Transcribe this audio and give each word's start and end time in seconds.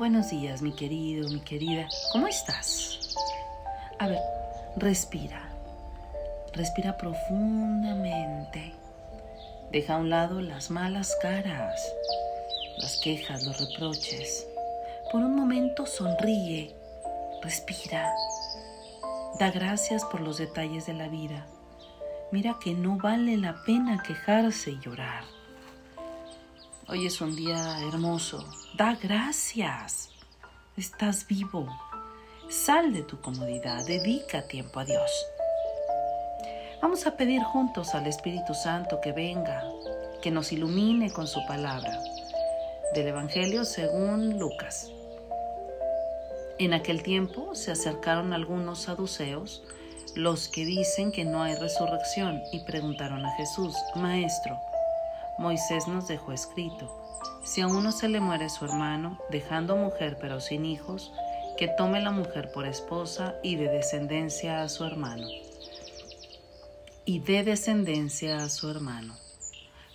Buenos 0.00 0.30
días, 0.30 0.62
mi 0.62 0.72
querido, 0.72 1.28
mi 1.28 1.40
querida. 1.40 1.86
¿Cómo 2.10 2.26
estás? 2.26 3.14
A 3.98 4.08
ver, 4.08 4.18
respira. 4.78 5.50
Respira 6.54 6.96
profundamente. 6.96 8.72
Deja 9.70 9.96
a 9.96 9.98
un 9.98 10.08
lado 10.08 10.40
las 10.40 10.70
malas 10.70 11.14
caras, 11.20 11.92
las 12.78 12.96
quejas, 12.96 13.44
los 13.44 13.60
reproches. 13.60 14.48
Por 15.12 15.20
un 15.20 15.36
momento 15.36 15.84
sonríe. 15.84 16.74
Respira. 17.42 18.10
Da 19.38 19.50
gracias 19.50 20.02
por 20.06 20.22
los 20.22 20.38
detalles 20.38 20.86
de 20.86 20.94
la 20.94 21.08
vida. 21.08 21.46
Mira 22.32 22.56
que 22.58 22.72
no 22.72 22.96
vale 22.96 23.36
la 23.36 23.62
pena 23.66 24.02
quejarse 24.02 24.70
y 24.70 24.80
llorar. 24.80 25.24
Hoy 26.92 27.06
es 27.06 27.20
un 27.20 27.36
día 27.36 27.78
hermoso. 27.86 28.44
Da 28.74 28.98
gracias. 29.00 30.10
Estás 30.76 31.24
vivo. 31.24 31.68
Sal 32.48 32.92
de 32.92 33.04
tu 33.04 33.20
comodidad. 33.20 33.86
Dedica 33.86 34.48
tiempo 34.48 34.80
a 34.80 34.84
Dios. 34.84 35.08
Vamos 36.82 37.06
a 37.06 37.16
pedir 37.16 37.44
juntos 37.44 37.94
al 37.94 38.08
Espíritu 38.08 38.54
Santo 38.54 39.00
que 39.00 39.12
venga, 39.12 39.62
que 40.20 40.32
nos 40.32 40.50
ilumine 40.50 41.12
con 41.12 41.28
su 41.28 41.38
palabra. 41.46 41.96
Del 42.92 43.06
Evangelio 43.06 43.64
según 43.64 44.40
Lucas. 44.40 44.90
En 46.58 46.74
aquel 46.74 47.04
tiempo 47.04 47.54
se 47.54 47.70
acercaron 47.70 48.32
algunos 48.32 48.80
saduceos, 48.80 49.62
los 50.16 50.48
que 50.48 50.64
dicen 50.64 51.12
que 51.12 51.24
no 51.24 51.44
hay 51.44 51.54
resurrección, 51.54 52.42
y 52.50 52.64
preguntaron 52.64 53.24
a 53.24 53.36
Jesús, 53.36 53.76
Maestro, 53.94 54.60
Moisés 55.40 55.88
nos 55.88 56.06
dejó 56.06 56.32
escrito, 56.32 56.94
si 57.42 57.62
a 57.62 57.66
uno 57.66 57.92
se 57.92 58.10
le 58.10 58.20
muere 58.20 58.50
su 58.50 58.66
hermano, 58.66 59.18
dejando 59.30 59.74
mujer 59.74 60.18
pero 60.20 60.38
sin 60.38 60.66
hijos, 60.66 61.10
que 61.56 61.66
tome 61.66 62.02
la 62.02 62.10
mujer 62.10 62.52
por 62.52 62.66
esposa 62.66 63.36
y 63.42 63.56
de 63.56 63.70
descendencia 63.70 64.60
a 64.60 64.68
su 64.68 64.84
hermano. 64.84 65.26
Y 67.06 67.20
de 67.20 67.42
descendencia 67.42 68.36
a 68.42 68.50
su 68.50 68.68
hermano. 68.68 69.16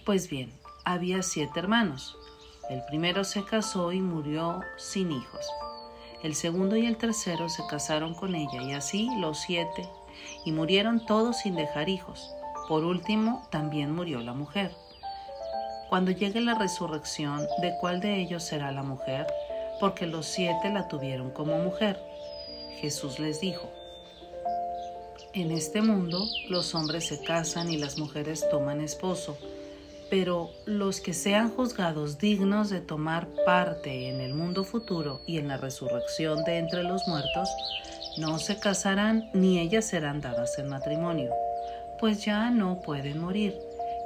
Pues 0.03 0.31
bien, 0.31 0.51
había 0.83 1.21
siete 1.21 1.59
hermanos. 1.59 2.17
El 2.71 2.83
primero 2.85 3.23
se 3.23 3.43
casó 3.43 3.91
y 3.91 4.01
murió 4.01 4.61
sin 4.77 5.11
hijos. 5.11 5.45
El 6.23 6.33
segundo 6.33 6.75
y 6.75 6.87
el 6.87 6.97
tercero 6.97 7.49
se 7.49 7.61
casaron 7.67 8.15
con 8.15 8.33
ella 8.33 8.63
y 8.63 8.73
así 8.73 9.11
los 9.19 9.41
siete, 9.41 9.87
y 10.43 10.51
murieron 10.51 11.05
todos 11.05 11.37
sin 11.37 11.53
dejar 11.53 11.87
hijos. 11.87 12.33
Por 12.67 12.83
último, 12.83 13.47
también 13.51 13.93
murió 13.93 14.21
la 14.21 14.33
mujer. 14.33 14.71
Cuando 15.95 16.11
llegue 16.11 16.41
la 16.41 16.55
resurrección, 16.55 17.47
¿de 17.61 17.73
cuál 17.79 18.01
de 18.01 18.19
ellos 18.19 18.43
será 18.43 18.73
la 18.73 18.83
mujer? 18.83 19.27
Porque 19.79 20.05
los 20.05 20.25
siete 20.25 20.69
la 20.69 20.89
tuvieron 20.89 21.31
como 21.31 21.57
mujer. 21.57 21.97
Jesús 22.81 23.17
les 23.17 23.39
dijo, 23.39 23.71
en 25.31 25.51
este 25.51 25.81
mundo 25.81 26.27
los 26.49 26.75
hombres 26.75 27.07
se 27.07 27.23
casan 27.23 27.71
y 27.71 27.77
las 27.77 27.97
mujeres 27.97 28.45
toman 28.51 28.81
esposo, 28.81 29.37
pero 30.09 30.49
los 30.65 30.99
que 30.99 31.13
sean 31.13 31.49
juzgados 31.49 32.17
dignos 32.17 32.69
de 32.69 32.81
tomar 32.81 33.29
parte 33.45 34.09
en 34.09 34.19
el 34.19 34.33
mundo 34.33 34.65
futuro 34.65 35.21
y 35.25 35.37
en 35.37 35.47
la 35.47 35.55
resurrección 35.55 36.43
de 36.43 36.57
entre 36.57 36.83
los 36.83 37.07
muertos, 37.07 37.47
no 38.17 38.37
se 38.37 38.59
casarán 38.59 39.29
ni 39.33 39.59
ellas 39.59 39.85
serán 39.85 40.19
dadas 40.19 40.59
en 40.59 40.67
matrimonio, 40.67 41.31
pues 42.01 42.25
ya 42.25 42.49
no 42.49 42.81
pueden 42.81 43.21
morir 43.21 43.57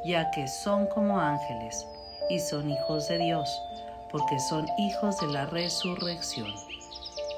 ya 0.03 0.31
que 0.31 0.47
son 0.47 0.87
como 0.87 1.19
ángeles 1.19 1.85
y 2.29 2.39
son 2.39 2.69
hijos 2.69 3.07
de 3.07 3.17
Dios, 3.17 3.49
porque 4.11 4.39
son 4.39 4.67
hijos 4.77 5.19
de 5.19 5.27
la 5.27 5.45
resurrección. 5.45 6.53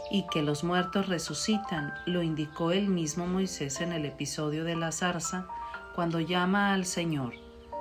Y 0.09 0.23
que 0.23 0.41
los 0.41 0.63
muertos 0.63 1.07
resucitan, 1.07 1.93
lo 2.05 2.21
indicó 2.21 2.71
el 2.71 2.89
mismo 2.89 3.27
Moisés 3.27 3.79
en 3.79 3.93
el 3.93 4.05
episodio 4.05 4.65
de 4.65 4.75
la 4.75 4.91
zarza, 4.91 5.47
cuando 5.95 6.19
llama 6.19 6.73
al 6.73 6.85
Señor, 6.85 7.33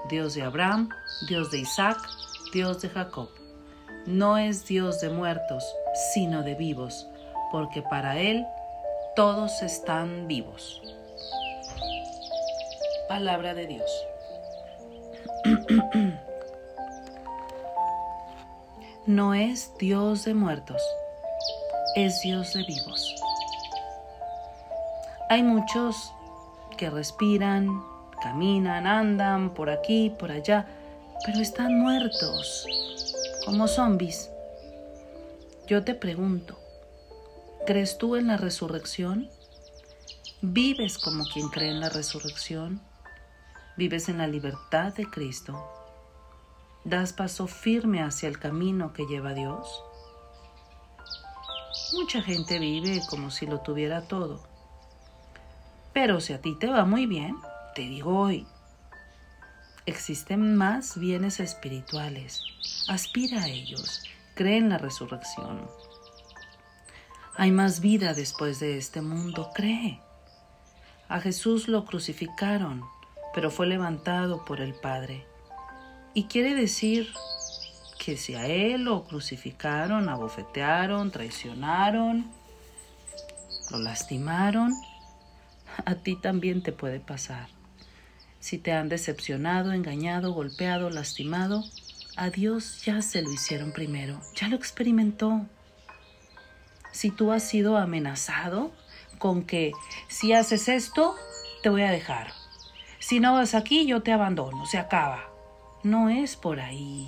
Dios 0.09 0.34
de 0.34 0.43
Abraham, 0.43 0.88
Dios 1.28 1.50
de 1.50 1.59
Isaac, 1.59 1.99
Dios 2.53 2.81
de 2.81 2.88
Jacob. 2.88 3.28
No 4.06 4.38
es 4.38 4.66
Dios 4.66 5.00
de 5.00 5.10
muertos, 5.10 5.65
sino 6.15 6.43
de 6.43 6.54
vivos, 6.54 7.06
porque 7.50 7.83
para 7.83 8.19
Él 8.19 8.47
todos 9.16 9.62
están 9.62 10.28
vivos. 10.28 10.81
Palabra 13.09 13.54
de 13.54 13.66
Dios. 13.66 14.09
No 19.10 19.34
es 19.34 19.72
Dios 19.76 20.25
de 20.25 20.34
muertos, 20.34 20.81
es 21.97 22.21
Dios 22.21 22.53
de 22.54 22.62
vivos. 22.62 23.16
Hay 25.28 25.43
muchos 25.43 26.12
que 26.76 26.91
respiran, 26.91 27.82
caminan, 28.22 28.87
andan 28.87 29.53
por 29.53 29.69
aquí, 29.69 30.15
por 30.16 30.31
allá, 30.31 30.65
pero 31.26 31.41
están 31.41 31.81
muertos, 31.81 32.65
como 33.44 33.66
zombies. 33.66 34.31
Yo 35.66 35.82
te 35.82 35.97
pregunto, 35.97 36.56
¿crees 37.66 37.98
tú 37.98 38.15
en 38.15 38.28
la 38.28 38.37
resurrección? 38.37 39.28
¿Vives 40.41 40.98
como 40.98 41.25
quien 41.25 41.48
cree 41.48 41.71
en 41.71 41.81
la 41.81 41.88
resurrección? 41.88 42.81
vives 43.77 44.09
en 44.10 44.19
la 44.19 44.27
libertad 44.27 44.92
de 44.92 45.09
Cristo, 45.09 45.79
das 46.84 47.12
paso 47.12 47.46
firme 47.46 48.02
hacia 48.02 48.28
el 48.28 48.38
camino 48.38 48.92
que 48.92 49.06
lleva 49.06 49.34
Dios. 49.34 49.82
Mucha 51.92 52.22
gente 52.22 52.58
vive 52.58 53.00
como 53.08 53.30
si 53.30 53.46
lo 53.46 53.60
tuviera 53.60 54.08
todo. 54.08 54.42
Pero 55.92 56.20
si 56.20 56.32
a 56.32 56.41
ti 56.41 56.56
te 56.58 56.68
va 56.68 56.84
muy 56.84 57.06
bien, 57.06 57.36
te 57.74 57.82
digo 57.82 58.18
hoy, 58.18 58.46
existen 59.86 60.56
más 60.56 60.98
bienes 60.98 61.41
espirituales. 61.41 62.42
Aspira 62.88 63.42
a 63.42 63.48
ellos, 63.48 64.04
cree 64.34 64.58
en 64.58 64.68
la 64.68 64.78
resurrección. 64.78 65.68
Hay 67.36 67.50
más 67.52 67.80
vida 67.80 68.14
después 68.14 68.60
de 68.60 68.78
este 68.78 69.00
mundo, 69.00 69.50
cree. 69.54 70.00
A 71.08 71.20
Jesús 71.20 71.68
lo 71.68 71.84
crucificaron 71.84 72.84
pero 73.32 73.50
fue 73.50 73.66
levantado 73.66 74.44
por 74.44 74.60
el 74.60 74.74
Padre. 74.74 75.26
Y 76.12 76.25
quiere 76.25 76.54
decir 76.54 77.12
que 78.04 78.16
si 78.16 78.34
a 78.34 78.47
él 78.47 78.84
lo 78.84 79.04
crucificaron, 79.04 80.09
abofetearon, 80.09 81.10
traicionaron, 81.10 82.31
lo 83.71 83.78
lastimaron, 83.78 84.72
a 85.84 85.94
ti 85.94 86.16
también 86.16 86.62
te 86.62 86.72
puede 86.72 86.98
pasar. 86.98 87.48
Si 88.41 88.59
te 88.59 88.72
han 88.72 88.88
decepcionado, 88.88 89.72
engañado, 89.72 90.32
golpeado, 90.32 90.91
lastimado, 90.91 91.62
a 92.16 92.31
Dios 92.31 92.84
ya 92.84 93.03
se 93.03 93.22
lo 93.22 93.32
hicieron 93.32 93.72
primero, 93.72 94.21
ya 94.34 94.48
lo 94.48 94.56
experimentó. 94.56 95.47
Si 96.91 97.10
tú 97.10 97.31
has 97.31 97.44
sido 97.44 97.77
amenazado 97.77 98.72
con 99.19 99.44
que 99.44 99.72
si 100.09 100.32
haces 100.32 100.69
esto, 100.69 101.15
te 101.62 101.69
voy 101.69 101.82
a 101.82 101.91
dejar, 101.91 102.32
si 102.98 103.21
no 103.21 103.34
vas 103.34 103.54
aquí, 103.54 103.87
yo 103.87 104.03
te 104.03 104.12
abandono, 104.12 104.66
se 104.66 104.78
acaba. 104.78 105.29
No 105.82 106.10
es 106.10 106.36
por 106.36 106.60
ahí. 106.60 107.06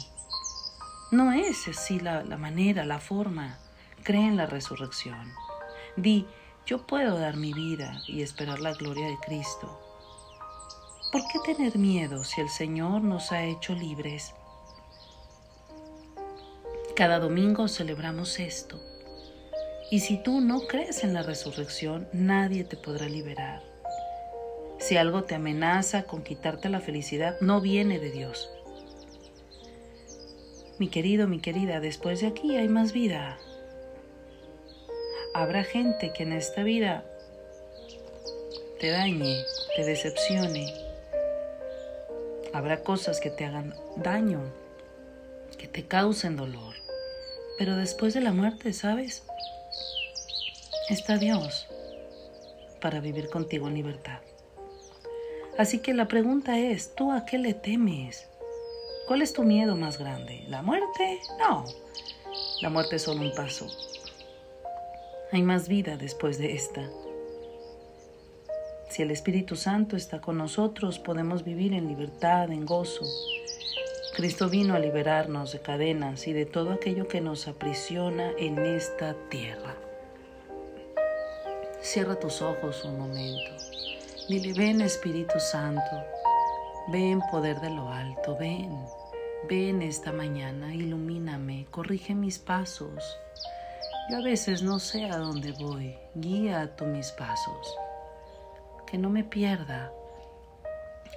No 1.10 1.30
es 1.32 1.68
así 1.68 2.00
la, 2.00 2.24
manera, 2.38 2.86
la 2.86 3.00
forma. 3.00 3.58
Cree 4.02 4.26
en 4.26 4.38
la 4.38 4.46
resurrección. 4.46 5.30
Di, 5.94 6.26
yo 6.64 6.86
puedo 6.86 7.18
dar 7.18 7.36
mi 7.36 7.52
vida 7.52 8.00
y 8.08 8.22
esperar 8.22 8.60
la 8.60 8.72
gloria 8.72 9.06
de 9.08 9.18
Cristo. 9.18 9.78
¿Por 11.12 11.20
qué 11.28 11.52
tener 11.52 11.76
miedo 11.76 12.24
si 12.24 12.40
el 12.40 12.48
Señor 12.48 13.02
nos 13.02 13.30
ha 13.30 13.44
hecho 13.44 13.74
libres? 13.74 14.32
Cada 16.96 17.18
domingo 17.18 17.68
celebramos 17.68 18.40
esto. 18.40 18.80
Y 19.90 20.00
si 20.00 20.16
tú 20.22 20.40
no 20.40 20.62
crees 20.62 21.04
en 21.04 21.12
la 21.12 21.22
resurrección, 21.22 22.08
nadie 22.14 22.64
te 22.64 22.78
podrá 22.78 23.06
liberar. 23.06 23.62
Si 24.78 24.96
algo 24.96 25.24
te 25.24 25.34
amenaza 25.34 26.04
con 26.04 26.22
quitarte 26.22 26.70
la 26.70 26.80
felicidad, 26.80 27.36
no 27.42 27.60
viene 27.60 27.98
de 27.98 28.10
Dios. 28.10 28.48
Mi 30.82 30.88
querido, 30.88 31.28
mi 31.28 31.38
querida, 31.38 31.78
después 31.78 32.22
de 32.22 32.26
aquí 32.26 32.56
hay 32.56 32.66
más 32.66 32.92
vida. 32.92 33.38
Habrá 35.32 35.62
gente 35.62 36.12
que 36.12 36.24
en 36.24 36.32
esta 36.32 36.64
vida 36.64 37.04
te 38.80 38.90
dañe, 38.90 39.44
te 39.76 39.84
decepcione. 39.84 40.74
Habrá 42.52 42.82
cosas 42.82 43.20
que 43.20 43.30
te 43.30 43.44
hagan 43.44 43.76
daño, 43.94 44.40
que 45.56 45.68
te 45.68 45.86
causen 45.86 46.36
dolor. 46.36 46.74
Pero 47.58 47.76
después 47.76 48.12
de 48.12 48.20
la 48.22 48.32
muerte, 48.32 48.72
¿sabes? 48.72 49.22
Está 50.90 51.16
Dios 51.16 51.68
para 52.80 52.98
vivir 52.98 53.30
contigo 53.30 53.68
en 53.68 53.74
libertad. 53.74 54.18
Así 55.56 55.78
que 55.78 55.94
la 55.94 56.08
pregunta 56.08 56.58
es, 56.58 56.92
¿tú 56.96 57.12
a 57.12 57.24
qué 57.24 57.38
le 57.38 57.54
temes? 57.54 58.31
¿Cuál 59.12 59.20
es 59.20 59.34
tu 59.34 59.42
miedo 59.42 59.76
más 59.76 59.98
grande? 59.98 60.42
¿La 60.48 60.62
muerte? 60.62 61.20
No. 61.38 61.66
La 62.62 62.70
muerte 62.70 62.96
es 62.96 63.02
solo 63.02 63.20
un 63.20 63.34
paso. 63.34 63.66
Hay 65.32 65.42
más 65.42 65.68
vida 65.68 65.98
después 65.98 66.38
de 66.38 66.54
esta. 66.54 66.88
Si 68.88 69.02
el 69.02 69.10
Espíritu 69.10 69.54
Santo 69.54 69.96
está 69.96 70.22
con 70.22 70.38
nosotros, 70.38 70.98
podemos 70.98 71.44
vivir 71.44 71.74
en 71.74 71.88
libertad, 71.88 72.50
en 72.50 72.64
gozo. 72.64 73.04
Cristo 74.16 74.48
vino 74.48 74.74
a 74.74 74.78
liberarnos 74.78 75.52
de 75.52 75.60
cadenas 75.60 76.26
y 76.26 76.32
de 76.32 76.46
todo 76.46 76.72
aquello 76.72 77.06
que 77.06 77.20
nos 77.20 77.48
aprisiona 77.48 78.30
en 78.38 78.64
esta 78.64 79.14
tierra. 79.28 79.74
Cierra 81.82 82.18
tus 82.18 82.40
ojos 82.40 82.82
un 82.86 82.98
momento. 82.98 83.50
Dile, 84.26 84.54
ven 84.54 84.80
Espíritu 84.80 85.38
Santo, 85.38 86.02
ven 86.90 87.20
poder 87.30 87.60
de 87.60 87.68
lo 87.68 87.90
alto, 87.90 88.38
ven, 88.38 88.74
ven 89.48 89.82
esta 89.82 90.12
mañana, 90.12 90.74
ilumíname, 90.74 91.66
corrige 91.70 92.14
mis 92.14 92.38
pasos. 92.38 93.16
Yo 94.10 94.18
a 94.18 94.22
veces 94.22 94.62
no 94.62 94.78
sé 94.78 95.06
a 95.06 95.16
dónde 95.16 95.52
voy, 95.52 95.94
guía 96.14 96.74
tú 96.76 96.84
mis 96.86 97.10
pasos 97.12 97.76
que 98.92 98.98
no 98.98 99.08
me 99.08 99.24
pierda. 99.24 99.90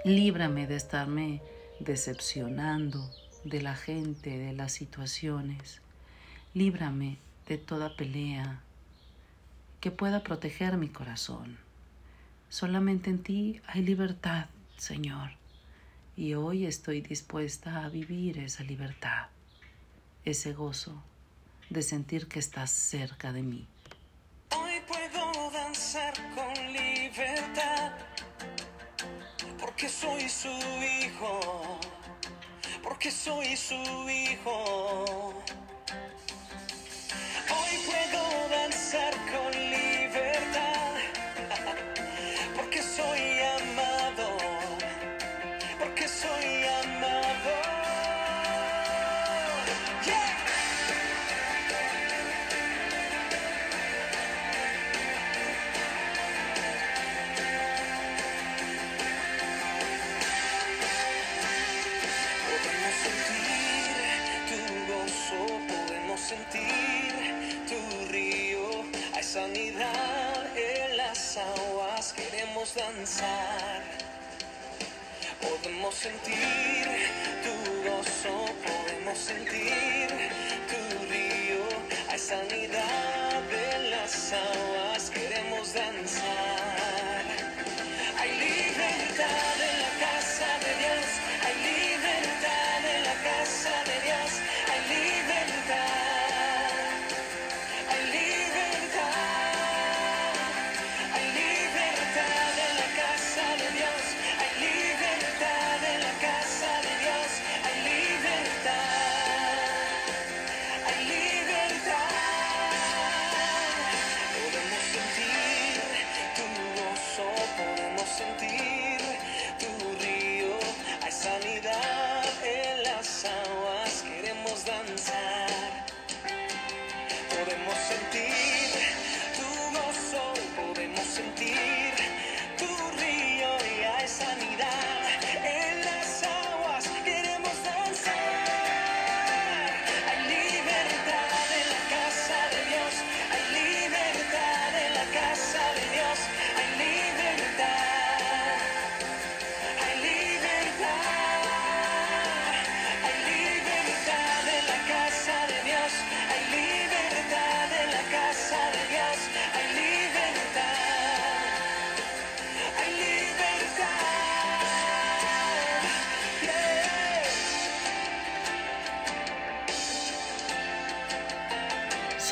Líbrame 0.06 0.66
de 0.66 0.78
estarme 0.78 1.42
decepcionando 1.82 3.12
de 3.44 3.62
la 3.62 3.76
gente, 3.76 4.38
de 4.38 4.54
las 4.54 4.72
situaciones. 4.72 5.82
Líbrame 6.54 7.18
de 7.50 7.58
toda 7.58 7.98
pelea 7.98 8.62
que 9.82 9.92
pueda 9.92 10.24
proteger 10.24 10.78
mi 10.78 10.88
corazón. 10.88 11.58
Solamente 12.48 13.10
en 13.10 13.22
ti 13.22 13.62
hay 13.68 13.84
libertad, 13.84 14.46
Señor, 14.78 15.32
y 16.18 16.34
hoy 16.34 16.66
estoy 16.66 17.02
dispuesta 17.02 17.84
a 17.84 17.90
vivir 17.90 18.40
esa 18.40 18.64
libertad, 18.64 19.28
ese 20.24 20.54
gozo 20.54 21.04
de 21.70 21.82
sentir 21.82 22.28
que 22.28 22.40
estás 22.40 22.72
cerca 22.72 23.34
de 23.34 23.44
mí. 23.44 23.68
Hoy 24.56 24.74
puedo 24.88 25.52
danzar 25.52 26.14
con 26.34 26.54
libertad, 26.72 27.92
porque 29.60 29.90
soy 29.90 30.30
su 30.30 30.48
hijo, 31.04 31.80
porque 32.82 33.12
soy 33.12 33.58
su 33.58 33.76
hijo. 34.10 35.44
Podemos 75.42 75.96
sentir 75.96 76.86
tu 77.42 77.90
gozo, 77.90 78.36
podemos 78.66 79.18
sentir 79.18 80.10
tu 80.68 81.06
río. 81.08 81.64
Hay 82.10 82.20
sanidad 82.20 83.05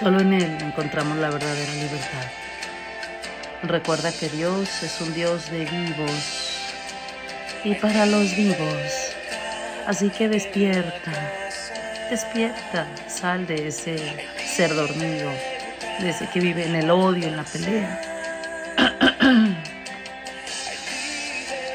Solo 0.03 0.19
en 0.19 0.33
Él 0.33 0.57
encontramos 0.59 1.17
la 1.17 1.29
verdadera 1.29 1.73
libertad. 1.75 2.27
Recuerda 3.63 4.11
que 4.11 4.27
Dios 4.27 4.83
es 4.83 4.99
un 4.99 5.13
Dios 5.13 5.49
de 5.49 5.63
vivos 5.63 6.59
y 7.63 7.73
para 7.75 8.05
los 8.05 8.35
vivos. 8.35 9.15
Así 9.87 10.09
que 10.09 10.27
despierta, 10.27 11.31
despierta, 12.09 12.85
sal 13.07 13.47
de 13.47 13.69
ese 13.69 13.95
ser 14.45 14.75
dormido, 14.75 15.31
de 16.01 16.09
ese 16.09 16.27
que 16.27 16.41
vive 16.41 16.65
en 16.65 16.75
el 16.75 16.89
odio, 16.89 17.29
en 17.29 17.37
la 17.37 17.43
pelea, 17.43 18.01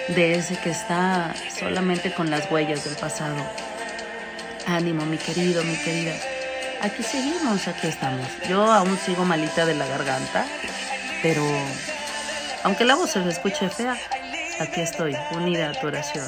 de 0.08 0.35
ese 0.35 0.54
que 0.58 0.68
está 0.68 1.35
solamente 1.58 2.12
con 2.12 2.28
las 2.28 2.50
huellas 2.50 2.85
del 2.85 2.97
pasado. 2.97 3.37
Ánimo, 4.66 5.06
mi 5.06 5.16
querido, 5.16 5.64
mi 5.64 5.76
querida. 5.76 6.12
Aquí 6.80 7.02
seguimos, 7.02 7.66
aquí 7.66 7.88
estamos. 7.88 8.26
Yo 8.49 8.70
aún 8.70 8.97
sigo 8.99 9.25
malita 9.25 9.66
de 9.66 9.75
la 9.75 9.87
garganta, 9.87 10.47
pero 11.23 11.42
aunque 12.62 12.85
la 12.85 12.94
voz 12.94 13.11
se 13.11 13.20
me 13.20 13.30
escuche 13.30 13.68
fea, 13.68 13.97
aquí 14.61 14.80
estoy, 14.80 15.16
unida 15.32 15.70
a 15.70 15.73
tu 15.73 15.88
oración. 15.88 16.26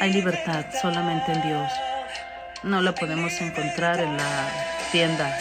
Hay 0.00 0.12
libertad 0.12 0.64
solamente 0.82 1.30
en 1.30 1.42
Dios. 1.42 1.70
No 2.64 2.82
la 2.82 2.92
podemos 2.92 3.32
encontrar 3.40 4.00
en 4.00 4.16
la 4.16 4.48
tienda. 4.90 5.38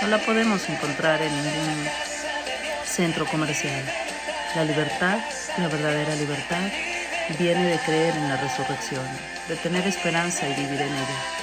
No 0.00 0.08
la 0.08 0.18
podemos 0.18 0.66
encontrar 0.68 1.20
en 1.20 1.34
ningún 1.36 1.88
centro 2.86 3.26
comercial. 3.26 3.84
La 4.54 4.64
libertad, 4.64 5.18
la 5.58 5.68
verdadera 5.68 6.14
libertad, 6.14 6.62
viene 7.38 7.64
de 7.66 7.78
creer 7.80 8.16
en 8.16 8.28
la 8.28 8.36
resurrección, 8.38 9.06
de 9.48 9.56
tener 9.56 9.86
esperanza 9.86 10.48
y 10.48 10.54
vivir 10.54 10.80
en 10.80 10.92
ella. 10.94 11.36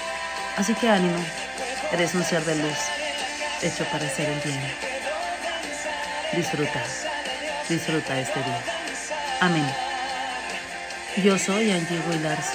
Así 0.57 0.73
que 0.75 0.87
ánimo, 0.87 1.17
eres 1.93 2.15
un 2.15 2.23
ser 2.23 2.43
de 2.43 2.55
luz, 2.55 2.77
hecho 3.61 3.85
para 3.85 4.05
hacer 4.05 4.27
el 4.27 4.39
bien. 4.39 4.61
Disfruta, 6.33 6.83
disfruta 7.69 8.19
este 8.19 8.39
día. 8.39 8.61
Amén. 9.39 9.65
Yo 11.23 11.37
soy 11.37 11.71
Angie 11.71 11.99
Willars 12.09 12.47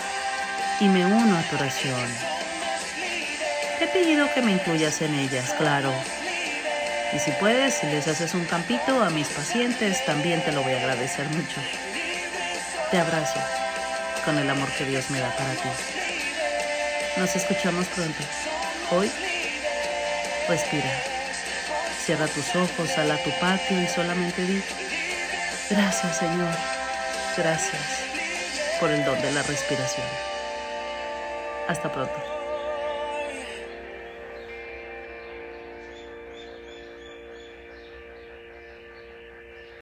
y 0.80 0.88
me 0.88 1.06
uno 1.06 1.38
a 1.38 1.42
tu 1.42 1.54
oración. 1.54 2.08
Te 3.78 3.84
he 3.84 3.88
pedido 3.88 4.28
que 4.34 4.42
me 4.42 4.50
incluyas 4.52 5.00
en 5.02 5.14
ellas, 5.14 5.54
claro. 5.56 5.92
Y 7.14 7.20
si 7.20 7.30
puedes, 7.32 7.74
si 7.74 7.86
les 7.86 8.08
haces 8.08 8.34
un 8.34 8.44
campito 8.44 9.04
a 9.04 9.10
mis 9.10 9.28
pacientes, 9.28 10.04
también 10.04 10.42
te 10.44 10.50
lo 10.50 10.64
voy 10.64 10.72
a 10.72 10.78
agradecer 10.78 11.28
mucho. 11.28 11.60
Te 12.90 12.98
abrazo 12.98 13.40
con 14.24 14.36
el 14.36 14.50
amor 14.50 14.68
que 14.72 14.84
Dios 14.84 15.10
me 15.10 15.20
da 15.20 15.30
para 15.36 15.52
ti. 15.52 15.68
Nos 17.16 17.36
escuchamos 17.36 17.86
pronto. 17.86 18.24
Hoy, 18.90 19.10
respira. 20.48 20.90
Cierra 22.04 22.26
tus 22.26 22.54
ojos, 22.56 22.90
sal 22.90 23.10
a 23.10 23.22
tu 23.22 23.30
patio 23.38 23.80
y 23.82 23.86
solamente 23.86 24.42
di, 24.42 24.62
gracias 25.68 26.18
Señor, 26.18 26.54
gracias 27.36 27.82
por 28.80 28.90
el 28.90 29.04
don 29.04 29.20
de 29.20 29.30
la 29.32 29.42
respiración. 29.42 30.06
Hasta 31.68 31.92
pronto. 31.92 32.37